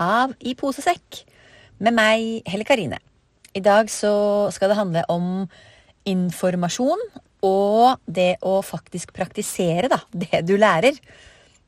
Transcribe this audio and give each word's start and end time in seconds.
av 0.00 0.34
I 0.40 0.54
posesekk 0.58 1.22
med 1.84 1.96
meg, 1.96 2.42
Helle 2.48 2.66
Karine. 2.66 3.00
I 3.54 3.62
dag 3.62 3.90
så 3.92 4.14
skal 4.54 4.72
det 4.72 4.78
handle 4.78 5.04
om 5.12 5.28
informasjon 6.08 7.00
og 7.44 8.00
det 8.06 8.34
å 8.44 8.58
faktisk 8.64 9.12
praktisere 9.16 9.90
da, 9.92 10.00
det 10.10 10.42
du 10.48 10.56
lærer. 10.58 10.96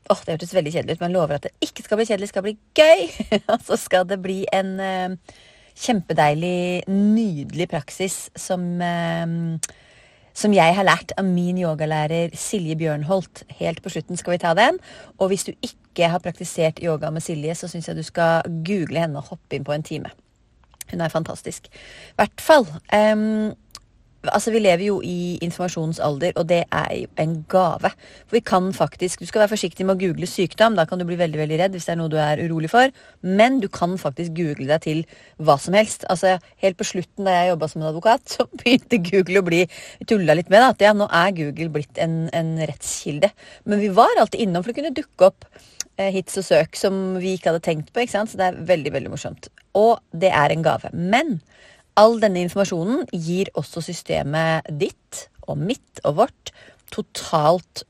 Åh, 0.07 0.15
oh, 0.15 0.23
Det 0.23 0.37
hørtes 0.37 0.55
veldig 0.55 0.71
kjedelig 0.73 0.97
ut, 0.97 1.03
men 1.03 1.13
lover 1.13 1.37
at 1.37 1.47
det 1.47 1.67
ikke 1.67 1.83
skal 1.83 1.99
bli 1.99 2.07
kjedelig, 2.07 2.29
skal 2.31 2.45
bli 2.45 2.55
gøy! 2.77 3.07
Så 3.67 3.77
skal 3.79 4.07
det 4.07 4.21
bli 4.23 4.39
en 4.55 4.77
uh, 4.79 5.35
kjempedeilig, 5.77 6.87
nydelig 6.87 7.67
praksis 7.71 8.27
som 8.39 8.63
uh, 8.79 9.59
som 10.37 10.53
jeg 10.53 10.75
har 10.77 10.85
lært 10.85 11.15
av 11.17 11.25
min 11.25 11.57
yogalærer 11.57 12.35
Silje 12.37 12.77
Bjørnholt. 12.77 13.43
Helt 13.57 13.81
på 13.81 13.93
slutten 13.93 14.19
skal 14.19 14.35
vi 14.35 14.41
ta 14.43 14.53
den. 14.57 14.77
Og 15.17 15.31
hvis 15.31 15.47
du 15.47 15.53
ikke 15.65 16.11
har 16.13 16.21
praktisert 16.21 16.81
yoga 16.83 17.09
med 17.13 17.25
Silje, 17.25 17.55
så 17.57 17.69
syns 17.71 17.89
jeg 17.89 17.97
du 17.97 18.05
skal 18.05 18.45
google 18.67 19.01
henne 19.01 19.17
og 19.17 19.33
hoppe 19.33 19.57
inn 19.57 19.65
på 19.65 19.73
en 19.73 19.85
time. 19.85 20.13
Hun 20.91 21.01
er 21.01 21.11
fantastisk. 21.11 21.67
I 21.71 22.19
hvert 22.21 22.43
fall. 22.43 22.67
Um, 22.93 23.55
Altså, 24.25 24.51
Vi 24.51 24.59
lever 24.59 24.85
jo 24.87 24.97
i 25.05 25.37
informasjonens 25.45 25.99
alder, 26.03 26.33
og 26.35 26.47
det 26.49 26.63
er 26.73 26.93
jo 27.03 27.07
en 27.21 27.35
gave. 27.49 27.91
For 28.27 28.37
vi 28.37 28.39
kan 28.39 28.73
faktisk 28.73 29.19
Du 29.19 29.25
skal 29.25 29.41
være 29.43 29.53
forsiktig 29.53 29.85
med 29.85 29.97
å 29.97 29.99
google 30.01 30.27
sykdom. 30.27 30.75
Da 30.75 30.85
kan 30.85 30.99
du 30.99 31.05
bli 31.05 31.15
veldig 31.15 31.37
veldig 31.37 31.59
redd 31.59 31.71
hvis 31.71 31.85
det 31.85 31.93
er 31.93 31.99
noe 32.01 32.09
du 32.09 32.17
er 32.17 32.41
urolig 32.41 32.69
for. 32.69 32.89
Men 33.21 33.59
du 33.59 33.67
kan 33.67 33.97
faktisk 33.97 34.33
google 34.33 34.67
deg 34.67 34.81
til 34.81 35.05
hva 35.37 35.57
som 35.59 35.73
helst. 35.73 36.05
Altså, 36.09 36.39
Helt 36.57 36.77
på 36.77 36.87
slutten 36.87 37.25
da 37.27 37.31
jeg 37.31 37.51
jobba 37.53 37.67
som 37.69 37.81
en 37.81 37.89
advokat, 37.91 38.25
så 38.33 38.47
begynte 38.57 39.01
Google 39.05 39.39
å 39.39 39.47
bli 39.47 39.63
tulla 40.09 40.33
litt 40.33 40.49
med 40.49 40.61
det. 40.61 40.67
At 40.73 40.85
ja, 40.89 40.93
nå 40.97 41.07
er 41.07 41.35
Google 41.37 41.69
blitt 41.69 41.97
en, 42.01 42.27
en 42.33 42.57
rettskilde. 42.57 43.31
Men 43.65 43.83
vi 43.83 43.93
var 43.93 44.17
alltid 44.17 44.47
innom, 44.47 44.63
for 44.63 44.73
det 44.73 44.81
kunne 44.81 44.97
dukke 44.97 45.29
opp 45.29 45.45
eh, 45.97 46.11
hits 46.15 46.39
og 46.41 46.47
søk 46.47 46.79
som 46.79 47.17
vi 47.21 47.35
ikke 47.37 47.53
hadde 47.53 47.65
tenkt 47.67 47.93
på. 47.93 48.03
ikke 48.03 48.15
sant? 48.17 48.33
Så 48.33 48.39
det 48.39 48.49
er 48.49 48.59
veldig, 48.73 48.93
veldig 48.97 49.13
morsomt. 49.13 49.51
Og 49.77 49.99
det 50.11 50.33
er 50.33 50.53
en 50.53 50.65
gave. 50.65 50.91
Men 50.93 51.37
All 51.97 52.19
denne 52.21 52.43
informasjonen 52.45 53.07
gir 53.11 53.49
også 53.57 53.81
systemet 53.81 54.67
ditt 54.81 55.27
og 55.47 55.57
mitt 55.57 56.01
og 56.05 56.19
vårt 56.21 56.51
totalt 56.93 57.83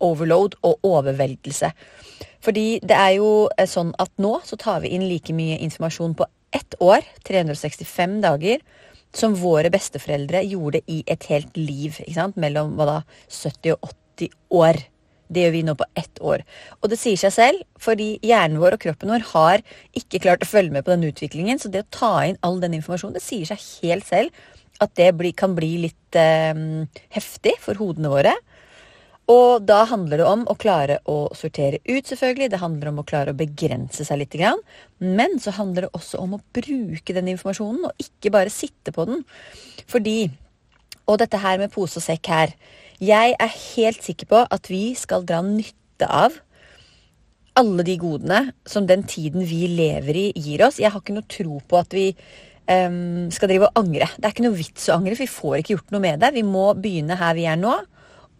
overload 0.00 0.56
og 0.62 0.78
overveldelse. 0.86 1.72
Fordi 2.40 2.80
det 2.82 2.96
er 2.96 3.16
jo 3.18 3.48
eh, 3.56 3.68
sånn 3.68 3.92
at 4.00 4.12
nå 4.22 4.38
så 4.46 4.56
tar 4.60 4.84
vi 4.84 4.94
inn 4.96 5.08
like 5.08 5.34
mye 5.36 5.58
informasjon 5.60 6.14
på 6.16 6.28
ett 6.56 6.76
år, 6.82 7.04
365 7.26 8.20
dager, 8.24 8.62
som 9.14 9.34
våre 9.38 9.70
besteforeldre 9.72 10.42
gjorde 10.46 10.80
i 10.90 11.02
et 11.10 11.26
helt 11.30 11.58
liv. 11.58 11.98
Mellom 12.38 12.76
hva 12.78 12.86
da, 12.88 12.96
70 13.28 13.76
og 13.76 13.92
80 14.18 14.34
år. 14.62 14.80
Det 15.30 15.44
gjør 15.44 15.54
vi 15.54 15.62
nå 15.66 15.76
på 15.78 15.86
ett 15.98 16.20
år. 16.26 16.42
Og 16.82 16.90
det 16.92 16.98
sier 16.98 17.20
seg 17.20 17.34
selv, 17.36 17.64
fordi 17.78 18.12
hjernen 18.26 18.58
vår 18.62 18.76
og 18.76 18.82
kroppen 18.82 19.12
vår 19.14 19.28
har 19.32 19.64
ikke 19.96 20.22
klart 20.26 20.42
å 20.42 20.50
følge 20.50 20.74
med 20.74 20.86
på 20.86 20.94
den 20.94 21.06
utviklingen. 21.10 21.62
Så 21.62 21.70
det 21.70 21.84
å 21.86 21.92
ta 21.94 22.14
inn 22.26 22.40
all 22.46 22.58
den 22.62 22.74
informasjonen, 22.80 23.16
det 23.18 23.24
sier 23.24 23.46
seg 23.52 23.62
helt 23.84 24.08
selv 24.08 24.34
at 24.80 24.94
det 24.96 25.10
bli, 25.16 25.34
kan 25.36 25.54
bli 25.56 25.74
litt 25.84 26.16
eh, 26.18 26.56
heftig 27.14 27.56
for 27.62 27.78
hodene 27.78 28.12
våre. 28.12 28.34
Og 29.30 29.62
da 29.62 29.84
handler 29.86 30.18
det 30.18 30.26
om 30.26 30.42
å 30.50 30.56
klare 30.58 30.98
å 31.10 31.18
sortere 31.38 31.78
ut, 31.84 32.06
selvfølgelig. 32.08 32.50
Det 32.50 32.62
handler 32.62 32.90
om 32.90 33.00
å 33.02 33.06
klare 33.06 33.30
å 33.30 33.38
begrense 33.38 34.02
seg 34.06 34.22
litt. 34.22 34.34
Men 34.98 35.36
så 35.42 35.54
handler 35.54 35.86
det 35.86 35.94
også 35.94 36.22
om 36.24 36.34
å 36.34 36.42
bruke 36.56 37.14
den 37.14 37.30
informasjonen, 37.30 37.86
og 37.86 38.02
ikke 38.02 38.32
bare 38.34 38.50
sitte 38.50 38.94
på 38.96 39.06
den. 39.10 39.26
Fordi 39.90 40.30
Og 41.10 41.18
dette 41.18 41.40
her 41.42 41.58
med 41.58 41.72
pose 41.74 41.98
og 41.98 42.04
sekk 42.04 42.28
her. 42.30 42.52
Jeg 43.00 43.32
er 43.40 43.52
helt 43.56 44.04
sikker 44.04 44.28
på 44.28 44.44
at 44.44 44.68
vi 44.68 44.92
skal 44.98 45.24
dra 45.24 45.40
nytte 45.44 46.04
av 46.04 46.34
alle 47.56 47.84
de 47.84 47.96
godene 48.00 48.40
som 48.68 48.84
den 48.88 49.06
tiden 49.08 49.44
vi 49.48 49.64
lever 49.72 50.16
i, 50.16 50.24
gir 50.36 50.66
oss. 50.66 50.78
Jeg 50.80 50.92
har 50.92 51.00
ikke 51.00 51.16
noe 51.16 51.28
tro 51.28 51.60
på 51.64 51.78
at 51.80 51.96
vi 51.96 52.10
um, 52.68 53.30
skal 53.32 53.50
drive 53.50 53.70
og 53.70 53.80
angre. 53.80 54.08
Det 54.16 54.28
er 54.28 54.34
ikke 54.34 54.44
noe 54.44 54.58
vits 54.58 54.88
å 54.88 54.98
angre, 54.98 55.16
for 55.16 55.24
vi 55.24 55.32
får 55.32 55.56
ikke 55.58 55.74
gjort 55.76 55.94
noe 55.94 56.04
med 56.04 56.20
det. 56.22 56.32
Vi 56.36 56.44
må 56.46 56.66
begynne 56.76 57.16
her 57.20 57.36
vi 57.38 57.46
er 57.48 57.56
nå, 57.60 57.72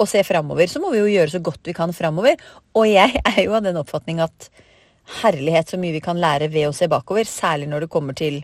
og 0.00 0.08
se 0.08 0.22
framover. 0.28 0.68
Så 0.70 0.82
må 0.82 0.92
vi 0.94 1.00
jo 1.00 1.08
gjøre 1.10 1.34
så 1.34 1.42
godt 1.44 1.70
vi 1.70 1.76
kan 1.76 1.94
framover. 1.96 2.40
Og 2.76 2.88
jeg 2.88 3.22
er 3.32 3.38
jo 3.42 3.56
av 3.56 3.64
den 3.64 3.80
oppfatning 3.80 4.20
at 4.24 4.50
herlighet 5.20 5.72
så 5.72 5.80
mye 5.80 5.96
vi 5.96 6.02
kan 6.04 6.20
lære 6.20 6.50
ved 6.52 6.68
å 6.68 6.76
se 6.76 6.88
bakover, 6.90 7.24
særlig 7.28 7.70
når 7.70 7.86
det 7.86 7.94
kommer 7.96 8.16
til 8.16 8.42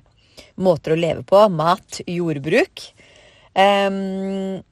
måter 0.61 0.95
å 0.95 0.99
leve 0.99 1.23
på, 1.29 1.45
mat, 1.53 2.01
jordbruk. 2.09 2.89
Um, 3.57 4.65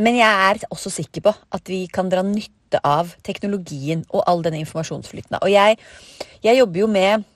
men 0.00 0.18
jeg 0.18 0.50
er 0.50 0.64
også 0.74 0.90
sikker 0.90 1.28
på 1.28 1.34
at 1.54 1.70
vi 1.70 1.84
kan 1.92 2.10
dra 2.10 2.24
nytte 2.26 2.80
av 2.82 3.12
teknologien 3.26 4.02
og 4.10 4.24
all 4.26 4.42
denne 4.42 4.62
informasjonsflyten. 4.64 5.38
Og 5.40 5.52
jeg, 5.52 5.78
jeg 6.42 6.58
jobber 6.58 6.84
jo 6.84 6.90
med 6.90 7.30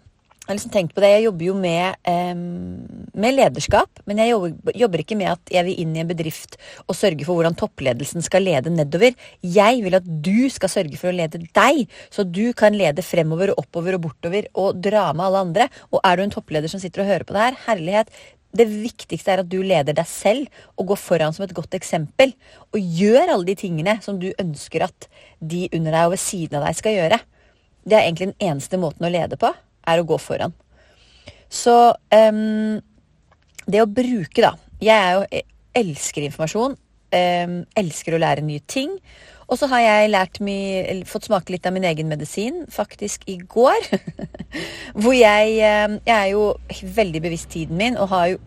jeg 0.48 0.54
har 0.54 0.56
liksom 0.62 0.72
tenkt 0.72 0.94
på 0.96 1.02
det, 1.04 1.08
jeg 1.12 1.24
jobber 1.26 1.44
jo 1.44 1.54
med, 1.60 1.96
um, 2.08 3.08
med 3.20 3.34
lederskap, 3.36 3.98
men 4.08 4.22
jeg 4.22 4.30
jobber, 4.30 4.70
jobber, 4.80 5.02
ikke 5.02 5.18
med 5.20 5.28
at 5.34 5.50
jeg 5.52 5.66
vil 5.66 5.82
inn 5.82 5.90
i 5.92 6.00
en 6.00 6.08
bedrift 6.08 6.56
og 6.86 6.96
sørge 6.96 7.26
for 7.28 7.36
hvordan 7.36 7.58
toppledelsen 7.60 8.24
skal 8.24 8.46
lede 8.48 8.72
nedover. 8.72 9.12
Jeg 9.44 9.82
vil 9.84 9.98
at 9.98 10.08
du 10.08 10.48
skal 10.48 10.72
sørge 10.72 10.96
for 10.96 11.12
å 11.12 11.18
lede 11.18 11.42
deg, 11.44 11.82
så 12.08 12.24
du 12.24 12.54
kan 12.56 12.72
lede 12.72 13.04
fremover 13.04 13.52
oppover 13.60 13.98
og 13.98 14.06
bortover 14.06 14.48
og 14.56 14.80
dra 14.88 15.10
med 15.12 15.26
alle 15.26 15.44
andre. 15.50 15.68
Og 15.92 16.00
er 16.00 16.16
du 16.16 16.24
en 16.24 16.32
toppleder 16.38 16.72
som 16.72 16.80
sitter 16.80 17.04
og 17.04 17.12
hører 17.12 17.28
på 17.28 17.36
det 17.36 17.44
her, 17.44 17.60
herlighet, 17.66 18.16
det 18.56 18.64
viktigste 18.68 19.32
er 19.32 19.42
at 19.42 19.50
du 19.50 19.58
leder 19.60 19.96
deg 19.96 20.08
selv 20.08 20.48
og 20.78 20.92
går 20.92 21.00
foran 21.00 21.34
som 21.36 21.44
et 21.44 21.54
godt 21.56 21.76
eksempel. 21.76 22.32
Og 22.72 22.80
gjør 22.80 23.34
alle 23.34 23.50
de 23.50 23.56
tingene 23.60 23.98
som 24.04 24.20
du 24.20 24.30
ønsker 24.40 24.86
at 24.88 25.08
de 25.38 25.66
under 25.76 25.92
deg 25.92 26.06
og 26.06 26.14
ved 26.14 26.22
siden 26.22 26.60
av 26.60 26.68
deg 26.68 26.78
skal 26.78 26.96
gjøre. 26.96 27.20
Det 27.88 27.96
er 27.96 28.06
egentlig 28.06 28.30
den 28.30 28.48
eneste 28.50 28.80
måten 28.80 29.06
å 29.06 29.12
lede 29.12 29.38
på, 29.40 29.52
er 29.88 30.00
å 30.00 30.08
gå 30.08 30.18
foran. 30.20 30.56
Så 31.48 31.76
um, 32.12 32.80
det 33.68 33.80
å 33.84 33.88
bruke, 33.88 34.42
da 34.44 34.56
Jeg 34.80 35.14
jo, 35.14 35.22
jeg 35.32 35.44
elsker 35.80 36.24
informasjon. 36.28 36.76
Um, 37.08 37.54
elsker 37.76 38.14
å 38.14 38.20
lære 38.20 38.44
nye 38.44 38.62
ting. 38.68 38.92
Og 39.48 39.56
så 39.56 39.68
har 39.70 39.80
jeg 39.80 40.10
lært 40.12 40.40
meg, 40.44 41.04
fått 41.08 41.28
smake 41.28 41.54
litt 41.54 41.66
av 41.66 41.72
min 41.72 41.86
egen 41.88 42.10
medisin, 42.10 42.66
faktisk 42.68 43.24
i 43.32 43.38
går. 43.40 43.86
hvor 45.00 45.14
jeg, 45.16 45.54
eh, 45.56 45.94
jeg 46.04 46.16
er 46.16 46.26
jo 46.34 46.50
veldig 46.98 47.22
bevisst 47.24 47.48
tiden 47.54 47.80
min 47.80 47.96
og 47.96 48.12
jo, 48.28 48.40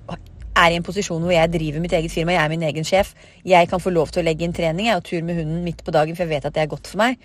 er 0.62 0.74
i 0.74 0.78
en 0.78 0.86
posisjon 0.86 1.24
hvor 1.24 1.34
jeg 1.34 1.52
driver 1.54 1.82
mitt 1.84 1.96
eget 1.98 2.12
firma. 2.12 2.36
Jeg 2.36 2.44
er 2.44 2.52
min 2.54 2.68
egen 2.70 2.86
sjef. 2.88 3.14
Jeg 3.48 3.70
kan 3.72 3.82
få 3.82 3.94
lov 3.94 4.12
til 4.12 4.22
å 4.22 4.28
legge 4.28 4.46
inn 4.46 4.54
trening 4.56 4.90
jeg, 4.90 5.00
og 5.00 5.08
tur 5.08 5.24
med 5.26 5.40
hunden 5.40 5.64
midt 5.66 5.84
på 5.86 5.96
dagen, 5.96 6.18
for 6.18 6.28
jeg 6.28 6.36
vet 6.36 6.48
at 6.50 6.58
det 6.58 6.66
er 6.66 6.72
godt 6.72 6.92
for 6.92 7.02
meg. 7.02 7.18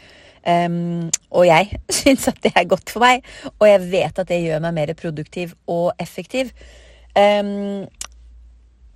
Um, 0.47 1.11
og 1.35 1.49
jeg 1.49 1.81
syns 1.99 2.29
at 2.31 2.39
det 2.45 2.53
er 2.55 2.69
godt 2.71 2.93
for 2.95 3.03
meg, 3.03 3.27
og 3.59 3.67
jeg 3.69 3.87
vet 3.91 4.23
at 4.23 4.31
det 4.31 4.43
gjør 4.45 4.63
meg 4.63 4.77
mer 4.79 4.95
produktiv 4.99 5.57
og 5.67 5.91
effektiv. 6.03 6.53
Um, 7.17 7.89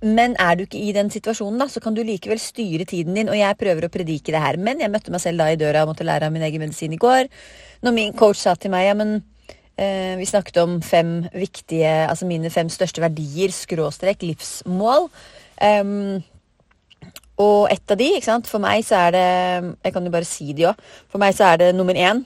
men 0.01 0.33
er 0.41 0.55
du 0.57 0.63
ikke 0.65 0.79
i 0.81 0.93
den 0.95 1.11
situasjonen, 1.13 1.59
da, 1.61 1.67
så 1.69 1.81
kan 1.83 1.93
du 1.93 2.01
likevel 2.05 2.39
styre 2.41 2.87
tiden 2.89 3.17
din. 3.17 3.29
Og 3.29 3.37
jeg 3.37 3.57
prøver 3.59 3.85
å 3.85 3.91
predike 3.93 4.33
det 4.33 4.41
her, 4.41 4.57
men 4.57 4.81
jeg 4.81 4.89
møtte 4.89 5.13
meg 5.13 5.21
selv 5.21 5.43
da 5.43 5.51
i 5.51 5.59
døra 5.61 5.83
og 5.85 5.91
måtte 5.91 6.07
lære 6.07 6.25
av 6.25 6.33
min 6.33 6.45
egen 6.47 6.63
medisin 6.63 6.95
i 6.95 7.01
går. 7.01 7.29
Når 7.85 7.93
min 7.93 8.15
coach 8.17 8.41
sa 8.41 8.55
til 8.57 8.73
meg 8.73 8.87
ja, 8.87 8.95
men 8.97 9.19
eh, 9.77 10.17
Vi 10.17 10.25
snakket 10.25 10.57
om 10.63 10.79
fem 10.81 11.19
viktige, 11.35 11.93
altså 12.09 12.25
mine 12.29 12.49
fem 12.49 12.69
største 12.69 13.03
verdier, 13.03 13.53
skråstrek, 13.53 14.25
livsmål. 14.25 15.09
Um, 15.61 16.23
og 17.41 17.69
ett 17.69 17.93
av 17.93 17.97
de, 18.01 18.09
ikke 18.17 18.25
sant, 18.25 18.49
for 18.49 18.61
meg 18.61 18.81
så 18.85 19.03
er 19.05 19.13
det 19.13 19.25
Jeg 19.85 19.93
kan 19.93 20.05
jo 20.05 20.13
bare 20.13 20.29
si 20.29 20.49
de 20.57 20.71
òg. 20.71 20.85
For 21.13 21.21
meg 21.21 21.37
så 21.37 21.53
er 21.53 21.61
det 21.61 21.73
nummer 21.77 21.93
én 21.93 22.25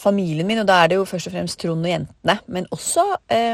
familien 0.00 0.46
min, 0.48 0.60
og 0.62 0.66
da 0.68 0.78
er 0.82 0.90
det 0.90 0.98
jo 0.98 1.06
først 1.08 1.30
og 1.30 1.34
fremst 1.34 1.58
Trond 1.60 1.84
og 1.86 1.90
jentene, 1.90 2.36
men 2.52 2.68
også 2.74 3.04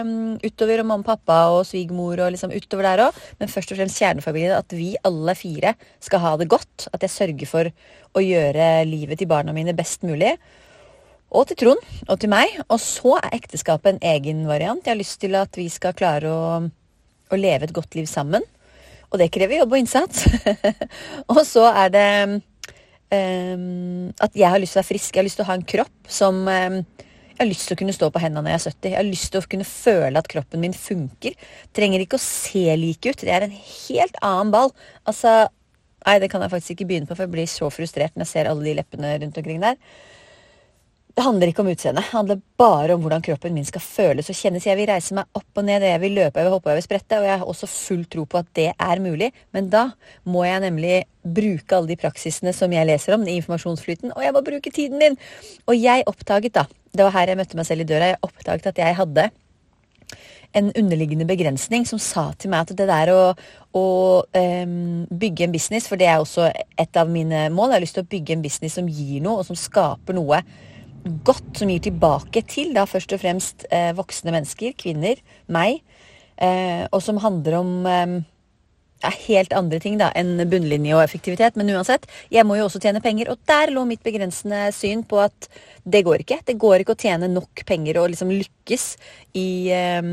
um, 0.02 0.34
utover 0.42 0.82
og 0.82 0.88
mamma 0.88 1.02
og 1.02 1.08
pappa 1.08 1.38
og 1.54 1.64
svigermor 1.68 2.20
og 2.24 2.32
liksom 2.34 2.54
utover 2.54 2.88
der 2.88 3.04
òg, 3.06 3.20
men 3.40 3.52
først 3.52 3.72
og 3.72 3.80
fremst 3.80 4.00
kjernefamilien, 4.00 4.56
at 4.56 4.76
vi 4.76 4.92
alle 5.04 5.36
fire 5.38 5.74
skal 6.02 6.24
ha 6.24 6.34
det 6.40 6.50
godt. 6.52 6.88
At 6.92 7.04
jeg 7.06 7.14
sørger 7.14 7.50
for 7.50 7.72
å 8.12 8.24
gjøre 8.24 8.68
livet 8.88 9.20
til 9.20 9.30
barna 9.30 9.54
mine 9.56 9.76
best 9.76 10.04
mulig. 10.06 10.34
Og 11.32 11.48
til 11.48 11.58
Trond 11.62 12.08
og 12.08 12.18
til 12.20 12.32
meg. 12.32 12.58
Og 12.68 12.78
så 12.82 13.16
er 13.22 13.38
ekteskapet 13.38 13.94
en 13.94 14.02
egen 14.12 14.44
variant. 14.48 14.84
Jeg 14.84 14.92
har 14.92 15.00
lyst 15.00 15.20
til 15.22 15.36
at 15.38 15.56
vi 15.56 15.68
skal 15.72 15.96
klare 15.96 16.28
å, 16.28 16.48
å 17.32 17.40
leve 17.40 17.68
et 17.68 17.76
godt 17.76 17.96
liv 17.96 18.08
sammen. 18.10 18.44
Og 19.12 19.20
det 19.20 19.32
krever 19.32 19.60
jobb 19.60 19.74
og 19.74 19.80
innsats. 19.80 20.26
og 21.32 21.42
så 21.48 21.68
er 21.70 21.92
det 21.92 22.08
at 23.12 24.36
jeg 24.38 24.48
har 24.48 24.60
lyst 24.62 24.74
til 24.74 24.80
å 24.80 24.82
være 24.82 24.90
frisk. 24.90 25.14
Jeg 25.14 25.20
har 25.20 25.26
lyst 25.28 25.40
til 25.40 25.44
å 25.44 25.50
ha 25.50 25.56
en 25.58 25.66
kropp 25.74 26.12
som 26.20 26.44
Jeg 26.48 26.84
Jeg 27.32 27.40
har 27.40 27.48
lyst 27.48 27.66
til 27.68 27.74
å 27.74 27.80
kunne 27.80 27.94
stå 27.96 28.10
på 28.12 28.20
hendene 28.22 28.44
når 28.44 28.52
jeg 28.52 28.60
er 28.60 28.64
70. 28.70 28.90
Jeg 28.90 28.98
har 28.98 29.08
lyst 29.08 29.30
til 29.32 29.40
å 29.40 29.48
kunne 29.50 29.66
føle 29.66 30.20
at 30.20 30.28
kroppen 30.30 30.60
min 30.62 30.74
funker. 30.76 31.34
Trenger 31.74 32.04
ikke 32.04 32.20
å 32.20 32.22
se 32.22 32.76
like 32.76 33.08
ut. 33.08 33.24
Det 33.24 33.32
er 33.32 33.46
en 33.48 33.56
helt 33.56 34.18
annen 34.22 34.52
ball. 34.52 34.70
Altså, 35.08 35.48
Nei, 36.02 36.18
det 36.18 36.32
kan 36.32 36.42
jeg 36.42 36.50
faktisk 36.50 36.74
ikke 36.74 36.88
begynne 36.90 37.06
på, 37.06 37.14
for 37.14 37.26
jeg 37.26 37.34
blir 37.34 37.50
så 37.50 37.68
frustrert 37.70 38.16
når 38.16 38.26
jeg 38.26 38.32
ser 38.32 38.50
alle 38.50 38.66
de 38.66 38.74
leppene 38.78 39.12
rundt 39.22 39.38
omkring 39.38 39.60
der. 39.62 39.78
Det 41.12 41.24
handler 41.26 41.50
ikke 41.50 41.60
om 41.60 41.68
utseendet. 41.68 42.06
Det 42.06 42.16
handler 42.16 42.38
bare 42.56 42.94
om 42.94 43.02
hvordan 43.04 43.24
kroppen 43.24 43.52
min 43.52 43.66
skal 43.68 43.82
føles 43.84 44.30
og 44.32 44.36
kjennes. 44.36 44.64
Jeg 44.64 44.78
vil 44.78 44.88
reise 44.88 45.12
meg 45.16 45.28
opp 45.36 45.60
og 45.60 45.66
ned, 45.66 45.84
jeg 45.84 46.00
vil 46.00 46.14
løpe, 46.16 46.40
jeg 46.40 46.48
vil 46.48 46.54
hoppe, 46.54 46.72
jeg 46.72 46.80
vil 46.80 46.86
sprette. 46.86 47.18
Og 47.20 47.26
jeg 47.28 47.40
har 47.42 47.50
også 47.52 47.68
full 47.68 48.06
tro 48.08 48.24
på 48.24 48.40
at 48.40 48.48
det 48.56 48.70
er 48.72 49.02
mulig. 49.04 49.28
Men 49.52 49.68
da 49.72 49.90
må 50.24 50.46
jeg 50.48 50.62
nemlig 50.64 51.02
bruke 51.22 51.76
alle 51.76 51.92
de 51.92 51.98
praksisene 52.00 52.54
som 52.56 52.72
jeg 52.72 52.88
leser 52.88 53.18
om, 53.18 53.26
i 53.28 53.36
informasjonsflyten, 53.42 54.14
og 54.16 54.24
jeg 54.24 54.34
må 54.34 54.42
bruke 54.46 54.72
tiden 54.74 54.98
min. 54.98 55.18
Og 55.68 55.76
jeg 55.76 56.08
oppdaget, 56.08 56.56
da, 56.56 56.64
det 56.96 57.04
var 57.04 57.14
her 57.18 57.30
jeg 57.30 57.40
møtte 57.42 57.60
meg 57.60 57.68
selv 57.68 57.84
i 57.84 57.88
døra, 57.92 58.10
jeg 58.14 58.22
oppdaget 58.24 58.72
at 58.72 58.82
jeg 58.82 58.98
hadde 58.98 59.28
en 60.58 60.72
underliggende 60.76 61.24
begrensning 61.28 61.86
som 61.88 62.00
sa 62.02 62.26
til 62.36 62.52
meg 62.52 62.66
at 62.66 62.74
det 62.76 62.88
der 62.88 63.12
å, 63.12 63.20
å 63.78 63.86
um, 64.26 64.74
bygge 65.08 65.46
en 65.46 65.54
business, 65.54 65.86
for 65.88 66.00
det 66.00 66.10
er 66.10 66.20
også 66.20 66.50
et 66.50 66.98
av 67.00 67.08
mine 67.08 67.46
mål, 67.54 67.70
jeg 67.70 67.78
har 67.78 67.86
lyst 67.86 67.96
til 68.00 68.04
å 68.04 68.12
bygge 68.16 68.36
en 68.36 68.44
business 68.44 68.76
som 68.80 68.90
gir 68.90 69.22
noe, 69.24 69.40
og 69.40 69.48
som 69.48 69.56
skaper 69.56 70.16
noe 70.18 70.42
godt, 71.26 71.58
som 71.58 71.70
gir 71.72 71.82
tilbake 71.82 72.44
til 72.48 72.72
da 72.76 72.84
først 72.88 73.14
og 73.14 73.22
fremst 73.22 73.66
eh, 73.70 73.90
voksne 73.96 74.34
mennesker, 74.34 74.74
kvinner, 74.78 75.18
meg, 75.52 75.80
eh, 76.38 76.84
og 76.90 77.02
som 77.04 77.20
handler 77.22 77.58
om 77.58 77.72
eh, 77.90 78.20
helt 79.26 79.52
andre 79.56 79.80
ting 79.82 79.98
da, 80.00 80.10
enn 80.18 80.40
bunnlinje 80.50 80.94
og 80.96 81.02
effektivitet. 81.04 81.58
Men 81.58 81.72
uansett, 81.74 82.06
jeg 82.32 82.46
må 82.46 82.58
jo 82.58 82.68
også 82.68 82.82
tjene 82.82 83.02
penger. 83.02 83.32
Og 83.32 83.40
der 83.48 83.72
lå 83.74 83.84
mitt 83.88 84.02
begrensende 84.04 84.68
syn 84.74 85.02
på 85.08 85.20
at 85.24 85.48
det 85.82 86.04
går 86.06 86.22
ikke. 86.22 86.42
Det 86.46 86.58
går 86.60 86.82
ikke 86.82 86.96
å 86.96 87.02
tjene 87.02 87.30
nok 87.32 87.64
penger 87.68 87.98
og 88.02 88.12
liksom 88.12 88.30
lykkes 88.34 88.86
i, 89.38 89.48
um, 89.98 90.12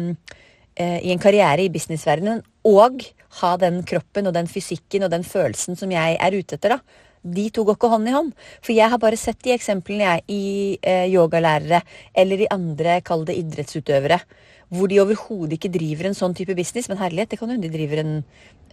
uh, 0.80 1.00
i 1.00 1.14
en 1.14 1.22
karriere 1.22 1.66
i 1.66 1.74
businessverdenen 1.74 2.42
og 2.70 3.06
ha 3.42 3.54
den 3.62 3.84
kroppen 3.88 4.30
og 4.30 4.34
den 4.36 4.50
fysikken 4.50 5.06
og 5.06 5.14
den 5.14 5.26
følelsen 5.28 5.78
som 5.80 5.94
jeg 5.94 6.18
er 6.18 6.40
ute 6.40 6.58
etter. 6.58 6.78
da. 6.78 7.06
De 7.24 7.50
to 7.52 7.66
går 7.68 7.78
ikke 7.78 7.92
hånd 7.92 8.08
i 8.10 8.14
hånd. 8.16 8.32
For 8.64 8.76
jeg 8.76 8.92
har 8.92 9.02
bare 9.02 9.20
sett 9.20 9.42
de 9.46 9.54
eksemplene 9.56 10.06
jeg 10.06 10.24
i 10.32 10.44
eh, 10.82 11.08
yogalærere 11.12 11.82
eller 12.18 12.46
i 12.46 12.52
andre, 12.54 13.00
kall 13.06 13.26
det 13.28 13.38
idrettsutøvere, 13.42 14.22
hvor 14.70 14.90
de 14.90 15.02
overhodet 15.02 15.58
ikke 15.58 15.74
driver 15.74 16.10
en 16.10 16.18
sånn 16.18 16.36
type 16.38 16.56
business. 16.58 16.90
Men 16.92 17.02
herlighet, 17.02 17.34
det 17.34 17.42
kan 17.42 17.52
hende 17.52 17.68
de 17.68 17.74
driver 17.74 18.04
en, 18.04 18.16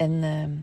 en, 0.05 0.17
eh, 0.31 0.55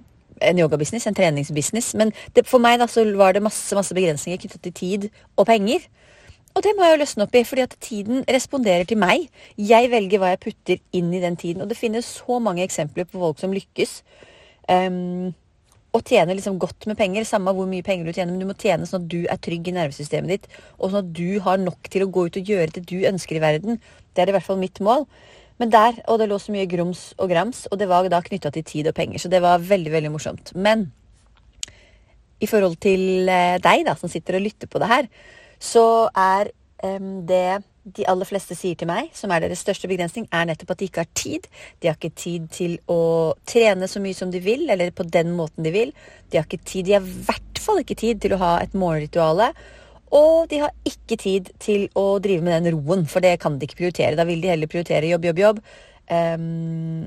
en 0.50 0.64
yogabusiness, 0.64 1.10
en 1.10 1.18
treningsbusiness. 1.18 1.94
Men 2.00 2.14
det, 2.38 2.48
for 2.50 2.64
meg 2.64 2.80
da, 2.82 2.88
så 2.88 3.06
var 3.18 3.36
det 3.36 3.44
masse, 3.44 3.76
masse 3.76 3.96
begrensninger 3.98 4.42
knyttet 4.42 4.64
til 4.70 4.80
tid 4.80 5.12
og 5.36 5.48
penger. 5.50 5.90
Og 6.54 6.62
det 6.62 6.76
må 6.78 6.86
jeg 6.86 6.94
jo 6.94 7.02
løsne 7.02 7.26
opp 7.26 7.36
i, 7.36 7.46
fordi 7.50 7.64
at 7.66 7.78
tiden 7.82 8.26
responderer 8.30 8.86
til 8.86 9.00
meg. 9.02 9.26
Jeg 9.58 9.90
velger 9.90 10.22
hva 10.22 10.36
jeg 10.36 10.44
putter 10.44 10.82
inn 10.94 11.10
i 11.14 11.22
den 11.24 11.38
tiden. 11.40 11.64
Og 11.66 11.72
det 11.72 11.80
finnes 11.80 12.06
så 12.06 12.38
mange 12.40 12.66
eksempler 12.66 13.10
på 13.10 13.22
folk 13.22 13.42
som 13.42 13.56
lykkes. 13.56 14.02
Um, 14.70 15.34
og 15.94 16.02
tjene 16.10 16.34
liksom 16.34 16.58
godt 16.62 16.88
med 16.90 16.98
penger, 16.98 17.26
samme 17.28 17.54
hvor 17.54 17.68
mye 17.70 17.86
penger 17.86 18.08
du 18.08 18.16
tjener, 18.16 18.34
men 18.34 18.42
du 18.42 18.50
må 18.50 18.56
tjene 18.58 18.88
sånn 18.90 19.04
at 19.04 19.12
du 19.12 19.28
er 19.30 19.42
trygg 19.46 19.68
i 19.70 19.76
nervesystemet 19.76 20.32
ditt, 20.32 20.48
og 20.80 20.90
sånn 20.90 21.04
at 21.04 21.12
du 21.14 21.38
har 21.46 21.62
nok 21.62 21.90
til 21.94 22.06
å 22.06 22.10
gå 22.10 22.26
ut 22.28 22.40
og 22.42 22.50
gjøre 22.50 22.74
det 22.80 22.86
du 22.90 22.98
ønsker 23.06 23.38
i 23.38 23.44
verden. 23.44 23.78
Det 24.14 24.24
er 24.24 24.32
i 24.32 24.36
hvert 24.36 24.48
fall 24.48 24.62
mitt 24.62 24.82
mål. 24.84 25.06
Men 25.62 25.70
der, 25.74 26.00
og 26.10 26.18
det 26.18 26.28
lå 26.32 26.40
så 26.42 26.54
mye 26.56 26.66
grums 26.70 27.12
og 27.22 27.30
grams, 27.30 27.68
og 27.70 27.78
det 27.78 27.88
var 27.92 28.10
da 28.10 28.24
knytta 28.26 28.50
til 28.56 28.66
tid 28.66 28.90
og 28.90 28.98
penger. 28.98 29.22
Så 29.22 29.30
det 29.30 29.44
var 29.46 29.62
veldig, 29.62 29.94
veldig 29.94 30.12
morsomt. 30.16 30.50
Men 30.58 30.88
i 32.42 32.50
forhold 32.50 32.80
til 32.84 33.30
eh, 33.30 33.60
deg, 33.62 33.86
da, 33.86 33.94
som 34.00 34.12
sitter 34.12 34.40
og 34.40 34.48
lytter 34.48 34.72
på 34.72 34.82
det 34.82 34.90
her, 34.90 35.08
så 35.62 35.86
er 36.18 36.50
um, 36.84 37.22
det 37.30 37.62
de 37.84 38.06
aller 38.08 38.28
fleste 38.28 38.56
sier 38.56 38.78
til 38.80 38.88
meg, 38.88 39.10
som 39.16 39.32
er 39.34 39.44
deres 39.44 39.62
største 39.64 39.90
begrensning, 39.92 40.26
er 40.32 40.48
nettopp 40.48 40.74
at 40.74 40.82
de 40.82 40.88
ikke 40.88 41.04
har 41.04 41.14
tid. 41.20 41.48
De 41.82 41.90
har 41.90 41.98
ikke 42.00 42.16
tid 42.16 42.50
til 42.56 42.78
å 42.92 43.36
trene 43.50 43.90
så 43.92 44.02
mye 44.04 44.16
som 44.18 44.32
de 44.32 44.40
vil, 44.44 44.66
eller 44.72 44.94
på 44.96 45.06
den 45.12 45.34
måten 45.38 45.68
de 45.68 45.74
vil. 45.76 45.94
De 46.32 46.40
har 46.40 46.48
ikke 46.48 46.64
tid, 46.64 46.88
de 46.88 46.98
har 46.98 47.04
i 47.04 47.24
hvert 47.28 47.64
fall 47.64 47.84
ikke 47.84 48.00
tid 48.00 48.22
til 48.24 48.36
å 48.36 48.42
ha 48.42 48.54
et 48.64 48.76
morgenrituale. 48.78 49.52
Og 50.14 50.48
de 50.52 50.62
har 50.62 50.76
ikke 50.88 51.18
tid 51.20 51.50
til 51.64 51.88
å 51.98 52.20
drive 52.24 52.46
med 52.46 52.68
den 52.68 52.78
roen, 52.78 53.08
for 53.10 53.26
det 53.26 53.40
kan 53.42 53.58
de 53.58 53.68
ikke 53.68 53.82
prioritere. 53.82 54.16
Da 54.20 54.28
vil 54.30 54.44
de 54.44 54.54
heller 54.54 54.72
prioritere 54.72 55.10
jobb, 55.10 55.28
jobb, 55.32 55.44
jobb. 55.44 55.64
Um, 56.14 57.06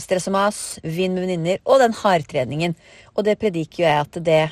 stress 0.00 0.26
og 0.30 0.34
mas, 0.34 0.58
vin 0.80 1.12
med 1.12 1.26
venninner 1.26 1.60
og 1.68 1.82
den 1.84 1.94
hardtreningen. 1.94 2.74
Og 3.14 3.26
det 3.28 3.38
prediker 3.40 3.82
jo 3.82 3.86
jeg 3.86 4.06
at 4.06 4.18
det 4.24 4.42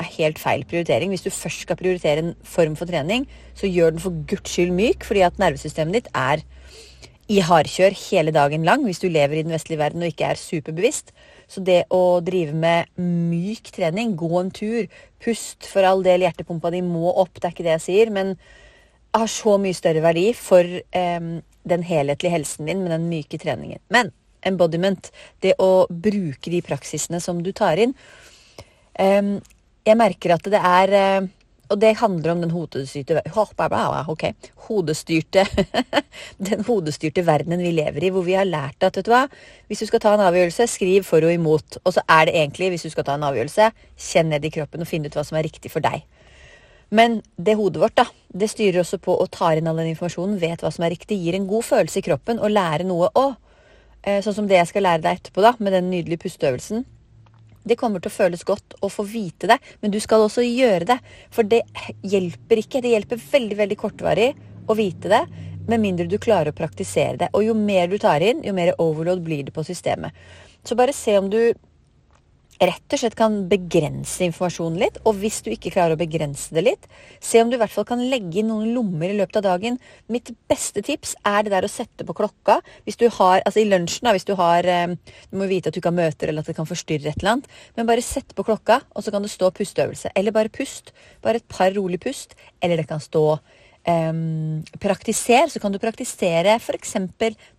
er 0.00 0.14
helt 0.16 0.40
feil 0.40 0.64
prioritering. 0.68 1.12
Hvis 1.12 1.26
du 1.26 1.30
først 1.30 1.66
skal 1.66 1.78
prioritere 1.78 2.24
en 2.24 2.32
form 2.42 2.76
for 2.78 2.88
trening, 2.88 3.26
så 3.54 3.70
gjør 3.70 3.94
den 3.94 4.02
for 4.02 4.16
guds 4.30 4.54
skyld 4.54 4.72
myk, 4.76 5.04
fordi 5.06 5.24
at 5.26 5.40
nervesystemet 5.40 5.98
ditt 5.98 6.10
er 6.16 6.44
i 7.30 7.38
hardkjør 7.46 7.94
hele 7.94 8.32
dagen 8.34 8.64
lang 8.66 8.82
hvis 8.82 8.98
du 8.98 9.06
lever 9.06 9.38
i 9.38 9.44
den 9.46 9.54
vestlige 9.54 9.78
verden 9.78 10.02
og 10.02 10.10
ikke 10.10 10.32
er 10.32 10.40
superbevisst. 10.40 11.12
Så 11.50 11.62
det 11.66 11.84
å 11.94 12.18
drive 12.26 12.56
med 12.56 12.90
myk 12.98 13.70
trening, 13.74 14.16
gå 14.18 14.30
en 14.40 14.50
tur, 14.54 14.88
pust 15.20 15.66
For 15.68 15.84
all 15.86 16.02
del, 16.02 16.24
hjertepumpa 16.24 16.72
di 16.72 16.80
må 16.82 17.12
opp, 17.12 17.36
det 17.36 17.46
er 17.46 17.54
ikke 17.54 17.66
det 17.66 17.76
jeg 17.76 17.86
sier, 17.86 18.10
men 18.14 18.34
har 19.14 19.30
så 19.30 19.56
mye 19.58 19.74
større 19.74 20.02
verdi 20.02 20.30
for 20.38 20.64
eh, 20.64 21.20
den 21.70 21.86
helhetlige 21.86 22.32
helsen 22.32 22.70
din 22.70 22.82
med 22.84 22.94
den 22.94 23.08
myke 23.10 23.38
treningen. 23.42 23.82
Men 23.92 24.14
embodiment, 24.46 25.10
det 25.42 25.56
å 25.60 25.86
bruke 25.90 26.52
de 26.52 26.62
praksisene 26.64 27.20
som 27.22 27.42
du 27.44 27.52
tar 27.56 27.80
inn 27.82 27.92
um, 28.96 29.34
jeg 29.86 29.98
merker 29.98 30.34
at 30.36 30.48
det 30.52 30.60
er 30.60 30.96
eh, 30.96 31.28
og 31.70 31.78
det 31.78 31.92
handler 32.00 32.32
om 32.32 32.40
den 32.42 32.50
hodestyrte 32.50 33.20
okay. 34.10 34.32
hodestyrte, 34.66 35.44
den 36.50 36.64
hodestyrte 36.66 37.22
verdenen 37.26 37.62
vi 37.62 37.70
lever 37.76 38.04
i, 38.04 38.10
hvor 38.10 38.26
vi 38.26 38.34
har 38.34 38.48
lært 38.48 38.82
at 38.82 38.98
vet 38.98 39.06
du 39.06 39.12
hva, 39.12 39.26
hvis 39.70 39.84
du 39.84 39.86
skal 39.86 40.02
ta 40.02 40.14
en 40.16 40.24
avgjørelse, 40.26 40.66
skriv 40.66 41.06
for 41.06 41.22
og 41.22 41.32
imot. 41.32 41.78
Og 41.84 41.94
så 41.94 42.02
er 42.08 42.26
det 42.26 42.34
egentlig, 42.34 42.72
hvis 42.74 42.88
du 42.88 42.90
skal 42.90 43.06
ta 43.06 43.14
en 43.14 43.28
avgjørelse, 43.28 43.70
kjenn 44.10 44.32
ned 44.34 44.44
i 44.44 44.50
kroppen 44.50 44.82
og 44.82 44.90
finn 44.90 45.06
ut 45.06 45.14
hva 45.14 45.24
som 45.26 45.38
er 45.38 45.46
riktig 45.46 45.70
for 45.70 45.84
deg. 45.84 46.02
Men 46.90 47.20
det 47.38 47.54
hodet 47.54 47.84
vårt 47.84 47.98
da, 48.00 48.08
det 48.34 48.50
styrer 48.50 48.82
også 48.82 48.98
på 48.98 49.14
å 49.14 49.30
ta 49.30 49.52
inn 49.54 49.70
all 49.70 49.78
den 49.78 49.92
informasjonen, 49.92 50.40
vet 50.42 50.64
hva 50.64 50.74
som 50.74 50.82
er 50.82 50.96
riktig, 50.96 51.20
gir 51.22 51.38
en 51.38 51.46
god 51.46 51.68
følelse 51.68 52.02
i 52.02 52.06
kroppen 52.08 52.42
og 52.42 52.50
lære 52.50 52.88
noe. 52.88 53.12
Å, 53.14 53.28
eh, 54.02 54.18
sånn 54.26 54.40
som 54.40 54.50
det 54.50 54.58
jeg 54.58 54.72
skal 54.72 54.88
lære 54.88 55.06
deg 55.06 55.20
etterpå, 55.20 55.46
da, 55.46 55.54
med 55.62 55.78
den 55.78 55.92
nydelige 55.92 56.26
pusteøvelsen 56.26 56.82
det 57.62 57.76
kommer 57.76 58.00
til 58.00 58.10
å 58.10 58.14
føles 58.14 58.44
godt 58.46 58.76
å 58.80 58.88
få 58.92 59.04
vite 59.08 59.50
det, 59.50 59.58
men 59.82 59.92
du 59.92 59.98
skal 60.00 60.24
også 60.24 60.44
gjøre 60.46 60.88
det. 60.92 60.98
For 61.34 61.46
det 61.46 61.62
hjelper 62.02 62.62
ikke. 62.62 62.82
Det 62.82 62.94
hjelper 62.94 63.20
veldig, 63.20 63.58
veldig 63.60 63.78
kortvarig 63.80 64.30
å 64.70 64.76
vite 64.78 65.12
det, 65.12 65.24
med 65.68 65.82
mindre 65.82 66.08
du 66.08 66.16
klarer 66.18 66.52
å 66.52 66.56
praktisere 66.56 67.18
det. 67.20 67.30
Og 67.36 67.44
jo 67.44 67.56
mer 67.56 67.90
du 67.90 67.98
tar 68.00 68.24
inn, 68.24 68.40
jo 68.46 68.54
mer 68.56 68.72
overload 68.80 69.22
blir 69.26 69.44
det 69.46 69.54
på 69.54 69.64
systemet. 69.66 70.16
Så 70.64 70.76
bare 70.76 70.94
se 70.96 71.16
om 71.18 71.28
du 71.32 71.40
rett 72.60 72.92
og 72.92 73.00
slett 73.00 73.16
kan 73.16 73.36
begrense 73.48 74.20
informasjonen 74.26 74.78
litt. 74.82 74.98
Og 75.08 75.16
hvis 75.22 75.40
du 75.44 75.50
ikke 75.52 75.72
klarer 75.72 75.96
å 75.96 76.00
begrense 76.00 76.52
det 76.54 76.64
litt, 76.66 76.88
se 77.22 77.40
om 77.40 77.48
du 77.48 77.56
i 77.56 77.60
hvert 77.60 77.72
fall 77.72 77.86
kan 77.88 78.02
legge 78.12 78.42
inn 78.42 78.50
noen 78.52 78.74
lommer 78.76 79.08
i 79.08 79.16
løpet 79.16 79.40
av 79.40 79.46
dagen. 79.48 79.78
Mitt 80.12 80.32
beste 80.50 80.84
tips 80.84 81.14
er 81.26 81.46
det 81.46 81.54
der 81.54 81.66
å 81.66 81.72
sette 81.72 82.04
på 82.06 82.16
klokka. 82.16 82.58
Hvis 82.84 83.00
du 83.00 83.06
har, 83.16 83.40
altså 83.46 83.62
i 83.62 83.68
lunsjen, 83.68 84.04
da, 84.08 84.14
hvis 84.16 84.28
du 84.28 84.34
har 84.38 84.68
eh, 84.68 84.96
Du 85.30 85.38
må 85.40 85.48
vite 85.50 85.70
at 85.70 85.76
du 85.76 85.80
ikke 85.80 85.92
har 85.92 86.00
møter 86.00 86.30
eller 86.30 86.44
at 86.44 86.50
det 86.50 86.56
kan 86.58 86.68
forstyrre 86.68 87.12
et 87.12 87.22
eller 87.22 87.36
annet. 87.36 87.50
Men 87.78 87.88
bare 87.88 88.04
sett 88.04 88.34
på 88.36 88.44
klokka, 88.44 88.80
og 88.92 89.04
så 89.04 89.14
kan 89.14 89.24
det 89.24 89.32
stå 89.32 89.50
pusteøvelse. 89.56 90.12
Eller 90.16 90.36
bare 90.36 90.52
pust. 90.52 90.92
Bare 91.24 91.40
et 91.40 91.48
par 91.48 91.72
rolig 91.76 92.00
pust. 92.02 92.36
Eller 92.60 92.80
det 92.80 92.88
kan 92.90 93.00
stå 93.00 93.24
um, 93.88 94.60
praktiser. 94.82 95.48
Så 95.48 95.62
kan 95.62 95.72
du 95.72 95.80
praktisere 95.80 96.58
f.eks. 96.58 96.96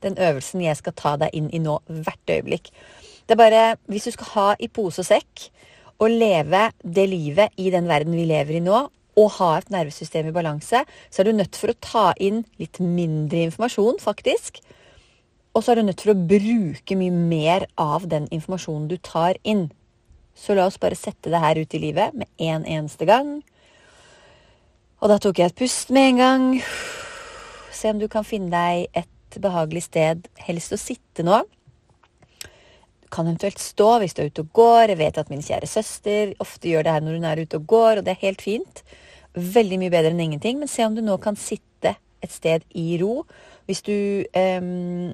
den 0.06 0.18
øvelsen 0.18 0.66
jeg 0.66 0.78
skal 0.78 0.98
ta 0.98 1.16
deg 1.26 1.34
inn 1.38 1.50
i 1.50 1.64
nå, 1.64 1.80
hvert 1.90 2.36
øyeblikk. 2.38 2.70
Det 3.26 3.36
er 3.36 3.42
bare 3.42 3.66
Hvis 3.88 4.10
du 4.10 4.12
skal 4.16 4.32
ha 4.36 4.48
i 4.60 4.68
pose 4.68 5.04
og 5.04 5.08
sekk 5.08 5.50
og 6.02 6.10
leve 6.10 6.72
det 6.82 7.06
livet 7.10 7.54
i 7.62 7.70
den 7.70 7.88
verden 7.88 8.16
vi 8.18 8.26
lever 8.26 8.58
i 8.58 8.64
nå, 8.64 8.88
og 9.20 9.34
ha 9.38 9.50
et 9.60 9.70
nervesystem 9.70 10.30
i 10.30 10.34
balanse, 10.34 10.84
så 11.12 11.22
er 11.22 11.28
du 11.28 11.36
nødt 11.36 11.58
for 11.60 11.70
å 11.70 11.78
ta 11.84 12.06
inn 12.18 12.42
litt 12.62 12.80
mindre 12.82 13.44
informasjon, 13.50 14.00
faktisk. 14.02 14.62
Og 15.54 15.62
så 15.62 15.74
er 15.74 15.82
du 15.82 15.90
nødt 15.90 16.02
for 16.02 16.14
å 16.14 16.18
bruke 16.32 16.98
mye 16.98 17.14
mer 17.14 17.68
av 17.78 18.08
den 18.10 18.26
informasjonen 18.32 18.88
du 18.90 18.98
tar 19.04 19.38
inn. 19.44 19.68
Så 20.34 20.56
la 20.56 20.66
oss 20.70 20.80
bare 20.82 20.98
sette 20.98 21.30
det 21.30 21.44
her 21.44 21.60
ut 21.60 21.76
i 21.76 21.82
livet 21.84 22.16
med 22.18 22.32
en 22.40 22.66
eneste 22.66 23.06
gang. 23.06 23.42
Og 25.02 25.12
da 25.12 25.20
tok 25.22 25.42
jeg 25.42 25.52
et 25.52 25.60
pust 25.60 25.92
med 25.92 26.14
en 26.14 26.22
gang. 26.22 26.46
Se 27.74 27.92
om 27.92 28.00
du 28.00 28.08
kan 28.12 28.26
finne 28.26 28.54
deg 28.54 29.04
et 29.04 29.42
behagelig 29.42 29.90
sted, 29.90 30.28
helst 30.48 30.74
å 30.74 30.80
sitte 30.80 31.26
nå 31.28 31.44
kan 33.12 33.28
eventuelt 33.28 33.60
stå 33.62 33.90
hvis 34.02 34.16
du 34.16 34.24
er 34.24 34.32
ute 34.32 34.46
og 34.46 34.52
går. 34.58 34.94
Jeg 34.94 35.00
vet 35.02 35.20
at 35.22 35.32
min 35.32 35.44
kjære 35.46 35.70
søster 35.70 36.34
ofte 36.44 36.72
gjør 36.72 36.88
det 36.88 36.96
her 36.96 37.06
når 37.06 37.18
hun 37.18 37.28
er 37.30 37.42
ute 37.44 37.60
og 37.60 37.68
går, 37.70 38.00
og 38.00 38.06
det 38.08 38.16
er 38.16 38.26
helt 38.26 38.44
fint. 38.46 38.84
Veldig 39.36 39.80
mye 39.82 39.94
bedre 39.94 40.14
enn 40.14 40.24
ingenting. 40.26 40.60
Men 40.62 40.72
se 40.72 40.86
om 40.86 40.96
du 40.96 41.04
nå 41.06 41.18
kan 41.24 41.40
sitte 41.40 41.96
et 42.22 42.34
sted 42.34 42.66
i 42.78 42.96
ro. 43.02 43.26
Hvis 43.70 43.84
du, 43.88 43.96
um, 44.36 45.12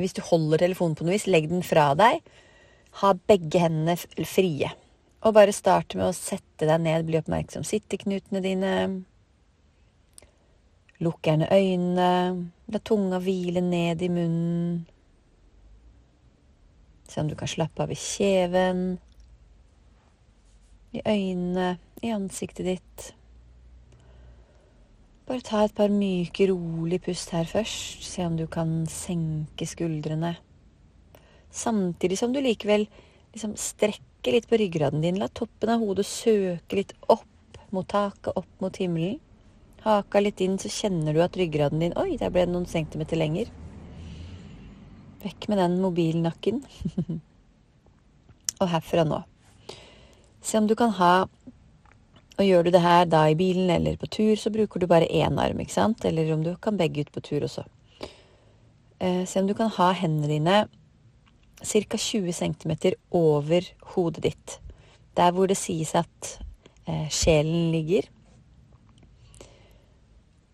hvis 0.00 0.16
du 0.16 0.22
holder 0.26 0.64
telefonen 0.64 0.96
på 0.98 1.06
noe 1.06 1.16
vis, 1.16 1.28
legg 1.30 1.48
den 1.52 1.64
fra 1.66 1.92
deg. 1.98 2.22
Ha 3.00 3.14
begge 3.28 3.62
hendene 3.62 3.96
frie. 4.28 4.72
Og 5.22 5.36
bare 5.36 5.54
starte 5.54 5.98
med 5.98 6.08
å 6.08 6.16
sette 6.16 6.66
deg 6.66 6.82
ned, 6.82 7.06
bli 7.06 7.20
oppmerksom. 7.20 7.64
Sitteknutene 7.66 8.42
dine. 8.44 8.72
Lukk 11.02 11.26
gjerne 11.26 11.48
øynene, 11.50 12.10
la 12.70 12.80
tunga 12.86 13.18
hvile 13.22 13.62
ned 13.64 14.02
i 14.06 14.10
munnen. 14.12 14.82
Se 17.12 17.20
om 17.20 17.28
du 17.28 17.34
kan 17.36 17.50
slappe 17.50 17.84
av 17.84 17.90
i 17.92 17.98
kjeven, 17.98 18.94
i 20.96 21.02
øynene, 21.04 21.74
i 22.00 22.12
ansiktet 22.12 22.64
ditt. 22.64 23.10
Bare 25.28 25.44
ta 25.44 25.60
et 25.66 25.74
par 25.76 25.92
myke, 25.92 26.48
rolig 26.48 27.02
pust 27.04 27.34
her 27.36 27.44
først. 27.48 28.00
Se 28.08 28.24
om 28.24 28.38
du 28.40 28.46
kan 28.48 28.86
senke 28.88 29.68
skuldrene. 29.68 30.34
Samtidig 31.52 32.16
som 32.18 32.32
du 32.32 32.40
likevel 32.40 32.88
liksom 33.34 33.58
strekker 33.60 34.32
litt 34.32 34.48
på 34.48 34.56
ryggraden 34.60 35.04
din. 35.04 35.20
La 35.20 35.28
toppen 35.28 35.74
av 35.74 35.84
hodet 35.84 36.08
søke 36.08 36.80
litt 36.80 36.96
opp 37.12 37.60
mot 37.76 37.88
taket, 37.88 38.32
opp 38.32 38.64
mot 38.64 38.80
himmelen. 38.80 39.20
Haka 39.84 40.20
litt 40.22 40.40
inn, 40.40 40.56
så 40.62 40.70
kjenner 40.72 41.12
du 41.12 41.20
at 41.24 41.36
ryggraden 41.36 41.82
din 41.82 41.96
Oi, 41.98 42.16
der 42.16 42.32
ble 42.32 42.46
det 42.46 42.54
noen 42.54 42.68
centimeter 42.70 43.20
lenger. 43.20 43.52
Vekk 45.22 45.48
med 45.48 45.60
den 45.62 45.78
mobilnakken. 45.82 46.62
og 48.60 48.70
herfra 48.72 49.04
nå. 49.06 49.22
Se 50.42 50.58
om 50.58 50.66
du 50.66 50.74
kan 50.78 50.90
ha 50.98 51.12
Og 52.40 52.46
gjør 52.46 52.64
du 52.64 52.70
det 52.72 52.80
her 52.80 53.04
da 53.06 53.26
i 53.28 53.36
bilen 53.36 53.68
eller 53.70 53.98
på 54.00 54.08
tur, 54.08 54.36
så 54.40 54.50
bruker 54.50 54.80
du 54.80 54.86
bare 54.88 55.04
én 55.04 55.36
arm, 55.38 55.58
ikke 55.60 55.74
sant? 55.74 56.04
Eller 56.08 56.30
om 56.32 56.40
du 56.42 56.54
kan 56.56 56.78
begge 56.80 57.04
ut 57.04 57.10
på 57.12 57.20
tur 57.20 57.44
også. 57.44 57.66
Eh, 58.98 59.26
se 59.28 59.40
om 59.40 59.46
du 59.46 59.52
kan 59.54 59.68
ha 59.76 59.90
hendene 59.92 60.30
dine 60.30 60.56
ca. 61.62 61.98
20 61.98 62.32
cm 62.32 62.72
over 63.10 63.68
hodet 63.94 64.22
ditt. 64.22 64.60
Der 65.16 65.30
hvor 65.30 65.46
det 65.46 65.58
sies 65.60 65.94
at 65.94 66.38
eh, 66.88 67.08
sjelen 67.10 67.70
ligger. 67.70 68.08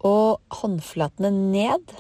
Og 0.01 0.41
håndflatene 0.51 1.31
ned. 1.31 1.95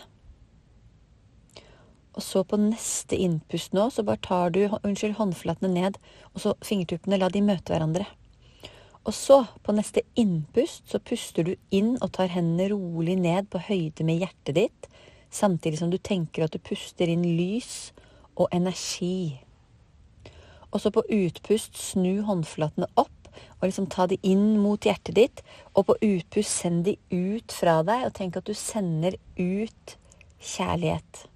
Og 2.18 2.24
så 2.24 2.42
på 2.42 2.58
neste 2.58 3.14
innpust 3.14 3.76
nå, 3.76 3.84
så 3.94 4.02
bare 4.02 4.18
tar 4.26 4.50
du 4.54 4.64
unnskyld, 4.82 5.14
håndflatene 5.20 5.70
ned, 5.70 5.98
og 6.34 6.42
så 6.42 6.54
fingertuppene, 6.66 7.20
la 7.20 7.30
de 7.30 7.44
møte 7.46 7.70
hverandre. 7.70 8.08
Og 9.06 9.14
så, 9.14 9.44
på 9.62 9.72
neste 9.72 10.02
innpust, 10.18 10.82
så 10.90 10.98
puster 10.98 11.46
du 11.46 11.54
inn 11.70 11.94
og 12.02 12.10
tar 12.18 12.32
hendene 12.34 12.72
rolig 12.74 13.14
ned 13.22 13.46
på 13.52 13.62
høyde 13.68 14.04
med 14.04 14.24
hjertet 14.24 14.58
ditt, 14.58 14.88
samtidig 15.30 15.78
som 15.80 15.92
du 15.94 16.00
tenker 16.02 16.44
at 16.44 16.56
du 16.56 16.58
puster 16.58 17.08
inn 17.08 17.22
lys 17.38 17.92
og 18.34 18.50
energi. 18.52 19.38
Og 20.74 20.82
så 20.82 20.92
på 20.92 21.06
utpust 21.06 21.78
snu 21.78 22.18
håndflatene 22.26 22.90
opp 22.98 23.14
og 23.60 23.68
liksom 23.68 23.88
ta 23.92 24.08
de 24.10 24.18
inn 24.26 24.58
mot 24.60 24.84
hjertet 24.84 25.16
ditt. 25.16 25.42
Og 25.78 25.88
på 25.88 25.96
utpust 26.04 26.62
send 26.64 26.84
de 26.88 26.98
ut 27.14 27.54
fra 27.54 27.80
deg, 27.86 28.08
og 28.08 28.14
tenk 28.18 28.38
at 28.38 28.48
du 28.48 28.54
sender 28.56 29.16
ut 29.38 29.98
kjærlighet. 30.42 31.28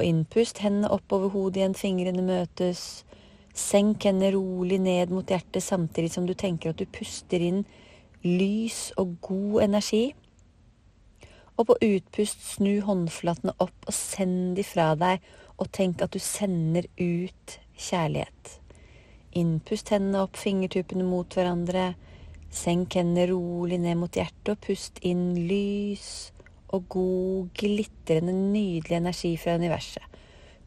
På 0.00 0.04
innpust 0.04 0.62
hendene 0.64 0.88
opp 0.94 1.12
over 1.12 1.28
hodet 1.34 1.58
igjen, 1.60 1.74
fingrene 1.76 2.22
møtes. 2.24 3.02
Senk 3.52 4.06
hendene 4.08 4.30
rolig 4.32 4.78
ned 4.80 5.10
mot 5.12 5.28
hjertet 5.28 5.60
samtidig 5.60 6.08
som 6.14 6.24
du 6.24 6.32
tenker 6.32 6.72
at 6.72 6.80
du 6.80 6.86
puster 6.88 7.44
inn 7.44 7.58
lys 8.24 8.78
og 8.96 9.18
god 9.26 9.58
energi. 9.66 10.14
Og 11.60 11.68
på 11.68 11.76
utpust 11.90 12.48
snu 12.54 12.78
håndflatene 12.88 13.52
opp 13.60 13.90
og 13.92 13.92
send 13.92 14.56
de 14.56 14.64
fra 14.64 14.94
deg, 14.96 15.20
og 15.60 15.68
tenk 15.68 16.00
at 16.00 16.16
du 16.16 16.22
sender 16.30 16.88
ut 16.96 17.60
kjærlighet. 17.76 18.56
Innpust 19.36 19.92
hendene 19.92 20.24
opp, 20.24 20.40
fingertuppene 20.40 21.04
mot 21.04 21.36
hverandre. 21.36 21.90
Senk 22.48 22.96
hendene 22.96 23.28
rolig 23.34 23.84
ned 23.84 24.00
mot 24.00 24.16
hjertet, 24.16 24.54
og 24.56 24.64
pust 24.64 25.04
inn 25.04 25.34
lys 25.44 26.30
og 26.70 26.86
god, 26.92 27.50
glitrende, 27.58 28.32
nydelig 28.32 28.96
energi 28.96 29.34
fra 29.40 29.56
universet. 29.58 30.04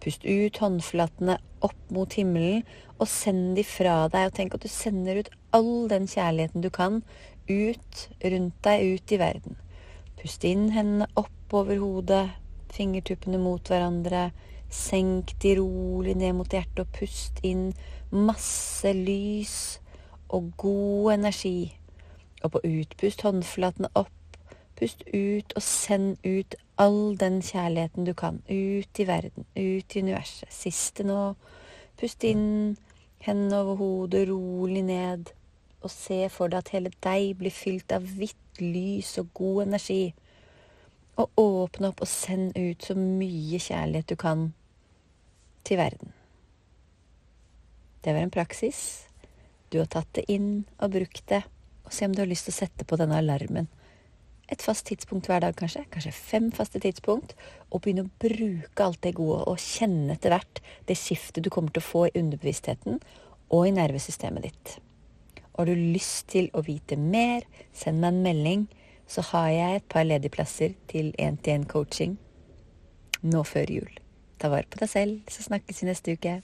Pust 0.03 0.25
ut 0.27 0.57
håndflatene 0.59 1.37
opp 1.63 1.91
mot 1.95 2.13
himmelen, 2.17 2.65
og 2.99 3.07
send 3.07 3.55
de 3.57 3.63
fra 3.67 4.09
deg, 4.11 4.27
og 4.27 4.35
tenk 4.35 4.55
at 4.55 4.65
du 4.65 4.71
sender 4.71 5.21
ut 5.21 5.31
all 5.55 5.87
den 5.91 6.07
kjærligheten 6.11 6.63
du 6.63 6.69
kan, 6.73 7.01
ut 7.47 8.07
rundt 8.23 8.57
deg, 8.67 8.83
ut 8.95 9.13
i 9.15 9.19
verden. 9.21 9.59
Pust 10.19 10.43
inn 10.47 10.69
hendene 10.75 11.07
opp 11.19 11.55
over 11.55 11.79
hodet, 11.79 12.25
fingertuppene 12.73 13.39
mot 13.41 13.67
hverandre. 13.69 14.31
Senk 14.73 15.35
de 15.43 15.53
rolig 15.59 16.15
ned 16.17 16.33
mot 16.39 16.49
hjertet, 16.49 16.83
og 16.83 16.91
pust 16.95 17.39
inn 17.45 17.69
masse 18.11 18.89
lys 18.95 19.57
og 20.33 20.51
god 20.57 21.13
energi. 21.19 21.73
Og 22.43 22.55
på 22.55 22.63
utpust 22.71 23.23
håndflatene 23.27 23.91
opp. 23.99 24.11
Pust 24.79 25.03
ut 25.13 25.53
og 25.55 25.61
send 25.63 26.17
ut 26.25 26.55
all 26.81 27.15
den 27.19 27.41
kjærligheten 27.45 28.07
du 28.07 28.13
kan. 28.17 28.41
Ut 28.49 28.99
i 28.99 29.07
verden, 29.07 29.45
ut 29.55 29.95
i 29.95 30.01
universet. 30.01 30.49
Siste 30.53 31.05
nå. 31.05 31.35
Pust 31.99 32.23
inn, 32.25 32.77
hendene 33.23 33.61
over 33.61 33.75
hodet, 33.75 34.25
rolig 34.29 34.83
ned. 34.87 35.31
Og 35.83 35.91
se 35.91 36.25
for 36.31 36.49
deg 36.49 36.63
at 36.63 36.73
hele 36.73 36.93
deg 37.03 37.35
blir 37.37 37.53
fylt 37.53 37.93
av 37.93 38.07
hvitt 38.17 38.61
lys 38.63 39.17
og 39.21 39.29
god 39.37 39.67
energi. 39.67 40.03
Og 41.21 41.29
åpne 41.37 41.91
opp 41.93 42.01
og 42.01 42.09
send 42.09 42.57
ut 42.57 42.83
så 42.83 42.97
mye 42.97 43.61
kjærlighet 43.61 44.09
du 44.09 44.17
kan 44.19 44.51
til 45.63 45.77
verden. 45.77 46.13
Det 48.03 48.13
var 48.13 48.25
en 48.25 48.33
praksis. 48.33 49.05
Du 49.69 49.79
har 49.79 49.87
tatt 49.87 50.09
det 50.17 50.25
inn 50.29 50.65
og 50.77 50.91
brukt 50.93 51.23
det, 51.29 51.43
og 51.85 51.93
se 51.93 52.05
om 52.05 52.15
du 52.15 52.19
har 52.21 52.29
lyst 52.29 52.49
til 52.49 52.53
å 52.53 52.57
sette 52.57 52.85
på 52.85 52.97
denne 52.99 53.17
alarmen. 53.21 53.69
Et 54.51 54.61
fast 54.61 54.85
tidspunkt 54.85 55.29
hver 55.29 55.39
dag, 55.39 55.55
kanskje. 55.55 55.85
Kanskje 55.91 56.11
fem 56.11 56.51
faste 56.51 56.81
tidspunkt. 56.83 57.35
Og 57.71 57.81
begynne 57.81 58.05
å 58.07 58.13
bruke 58.21 58.85
alt 58.85 59.01
det 59.05 59.15
gode, 59.17 59.43
og 59.47 59.61
kjenne 59.61 60.17
etter 60.17 60.35
hvert 60.35 60.61
det 60.89 60.99
skiftet 60.99 61.45
du 61.45 61.51
kommer 61.53 61.73
til 61.73 61.83
å 61.83 61.89
få 61.89 62.07
i 62.09 62.15
underbevisstheten 62.19 62.99
og 63.53 63.67
i 63.67 63.75
nervesystemet 63.75 64.47
ditt. 64.47 64.77
Og 65.53 65.63
har 65.63 65.69
du 65.69 65.87
lyst 65.93 66.27
til 66.33 66.49
å 66.57 66.63
vite 66.65 66.97
mer, 66.97 67.45
send 67.73 68.01
meg 68.01 68.13
en 68.13 68.23
melding, 68.25 68.67
så 69.07 69.21
har 69.33 69.49
jeg 69.53 69.79
et 69.79 69.89
par 69.91 70.07
ledige 70.07 70.33
plasser 70.33 70.73
til 70.89 71.11
én-til-én-coaching 71.21 72.17
nå 73.23 73.43
før 73.47 73.69
jul. 73.71 73.99
Ta 74.41 74.49
vare 74.51 74.67
på 74.69 74.81
deg 74.81 74.89
selv, 74.91 75.19
så 75.31 75.45
snakkes 75.45 75.83
vi 75.83 75.87
neste 75.87 76.17
uke. 76.17 76.39